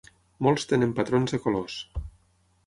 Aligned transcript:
Molts 0.47 0.65
tenen 0.71 0.95
patrons 1.01 1.37
de 1.37 1.41
colors. 1.45 1.77